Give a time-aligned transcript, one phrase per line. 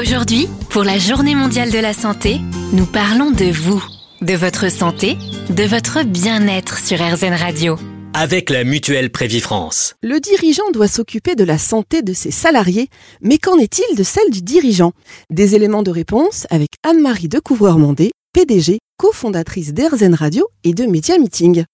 [0.00, 2.40] Aujourd'hui, pour la Journée mondiale de la santé,
[2.72, 3.84] nous parlons de vous,
[4.22, 5.18] de votre santé,
[5.50, 7.76] de votre bien-être sur RZN Radio.
[8.14, 9.96] Avec la mutuelle Prévifrance.
[10.02, 12.88] Le dirigeant doit s'occuper de la santé de ses salariés,
[13.20, 14.92] mais qu'en est-il de celle du dirigeant?
[15.28, 21.64] Des éléments de réponse avec Anne-Marie Decouvreur-Mondé, PDG, cofondatrice d'Airzen Radio et de Media Meeting.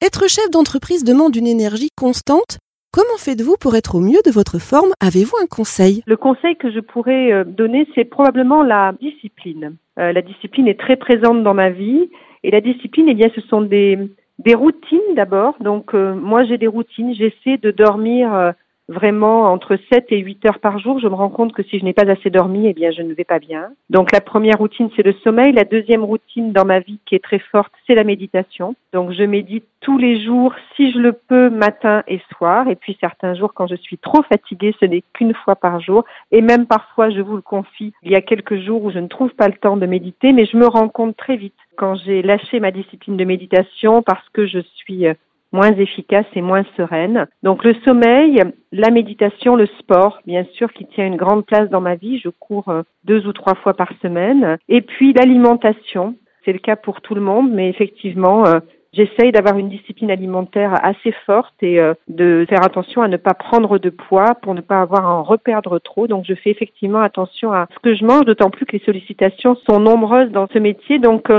[0.00, 2.56] Être chef d'entreprise demande une énergie constante.
[2.96, 4.88] Comment faites-vous pour être au mieux de votre forme?
[5.00, 6.02] Avez-vous un conseil?
[6.06, 9.76] Le conseil que je pourrais euh, donner, c'est probablement la discipline.
[9.98, 12.08] Euh, la discipline est très présente dans ma vie
[12.42, 13.98] et la discipline, eh bien, ce sont des,
[14.38, 15.56] des routines d'abord.
[15.60, 17.12] Donc, euh, moi, j'ai des routines.
[17.12, 18.54] J'essaie de dormir
[18.88, 20.98] vraiment entre 7 et 8 heures par jour.
[21.00, 23.14] Je me rends compte que si je n'ai pas assez dormi, eh bien, je ne
[23.14, 23.70] vais pas bien.
[23.90, 25.52] Donc, la première routine, c'est le sommeil.
[25.52, 28.74] La deuxième routine dans ma vie qui est très forte, c'est la méditation.
[28.92, 32.68] Donc, je médite tous les jours, si je le peux, matin et soir.
[32.68, 36.04] Et puis, certains jours, quand je suis trop fatiguée, ce n'est qu'une fois par jour.
[36.30, 39.08] Et même parfois, je vous le confie, il y a quelques jours où je ne
[39.08, 42.22] trouve pas le temps de méditer, mais je me rends compte très vite quand j'ai
[42.22, 45.14] lâché ma discipline de méditation parce que je suis euh,
[45.56, 47.26] moins efficace et moins sereine.
[47.42, 51.80] Donc le sommeil, la méditation, le sport, bien sûr, qui tient une grande place dans
[51.80, 52.20] ma vie.
[52.22, 54.58] Je cours euh, deux ou trois fois par semaine.
[54.68, 58.60] Et puis l'alimentation, c'est le cas pour tout le monde, mais effectivement, euh,
[58.92, 63.34] j'essaye d'avoir une discipline alimentaire assez forte et euh, de faire attention à ne pas
[63.34, 66.06] prendre de poids pour ne pas avoir à en reperdre trop.
[66.06, 69.56] Donc je fais effectivement attention à ce que je mange, d'autant plus que les sollicitations
[69.68, 70.98] sont nombreuses dans ce métier.
[70.98, 71.30] Donc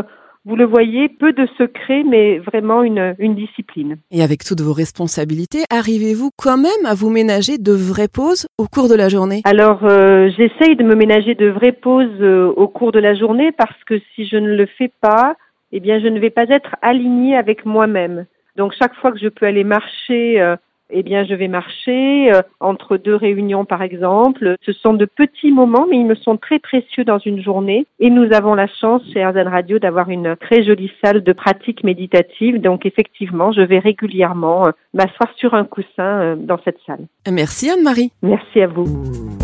[0.48, 3.98] vous le voyez, peu de secrets, mais vraiment une, une discipline.
[4.12, 8.66] Et avec toutes vos responsabilités, arrivez-vous quand même à vous ménager de vraies pauses au
[8.66, 9.42] cours de la journée?
[9.44, 13.52] Alors, euh, j'essaye de me ménager de vraies pauses euh, au cours de la journée
[13.52, 15.36] parce que si je ne le fais pas,
[15.74, 18.26] eh bien, je ne vais pas être alignée avec moi-même.
[18.56, 20.56] Donc, chaque fois que je peux aller marcher euh,
[20.90, 24.56] eh bien, je vais marcher euh, entre deux réunions, par exemple.
[24.66, 27.86] Ce sont de petits moments, mais ils me sont très précieux dans une journée.
[28.00, 31.84] Et nous avons la chance chez Arzan Radio d'avoir une très jolie salle de pratique
[31.84, 32.62] méditative.
[32.62, 37.06] Donc, effectivement, je vais régulièrement euh, m'asseoir sur un coussin euh, dans cette salle.
[37.30, 38.12] Merci Anne-Marie.
[38.22, 38.86] Merci à vous.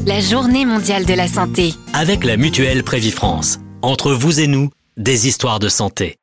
[0.07, 1.71] La Journée mondiale de la santé.
[1.93, 3.59] Avec la mutuelle Prévifrance.
[3.81, 6.15] Entre vous et nous, des histoires de santé.